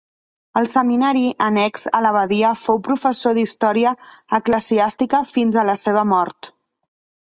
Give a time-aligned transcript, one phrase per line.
[0.61, 3.95] Al seminari annex a l'abadia fou professor d'història
[4.41, 6.57] eclesiàstica fins a la seva mort.